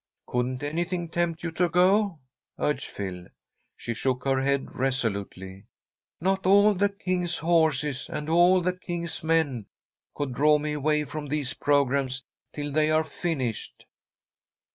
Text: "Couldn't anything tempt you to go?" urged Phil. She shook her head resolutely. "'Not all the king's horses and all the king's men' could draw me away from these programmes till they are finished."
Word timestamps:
"Couldn't 0.25 0.63
anything 0.63 1.07
tempt 1.09 1.43
you 1.43 1.51
to 1.51 1.69
go?" 1.69 2.17
urged 2.57 2.89
Phil. 2.89 3.27
She 3.77 3.93
shook 3.93 4.25
her 4.25 4.41
head 4.41 4.73
resolutely. 4.73 5.67
"'Not 6.19 6.47
all 6.47 6.73
the 6.73 6.89
king's 6.89 7.37
horses 7.37 8.09
and 8.09 8.27
all 8.27 8.61
the 8.61 8.73
king's 8.73 9.23
men' 9.23 9.67
could 10.15 10.33
draw 10.33 10.57
me 10.57 10.73
away 10.73 11.03
from 11.03 11.27
these 11.27 11.53
programmes 11.53 12.23
till 12.51 12.71
they 12.71 12.89
are 12.89 13.03
finished." 13.03 13.85